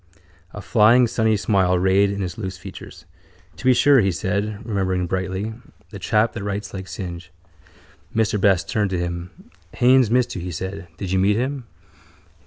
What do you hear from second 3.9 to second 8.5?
he said, remembering brightly. The chap that writes like Synge. Mr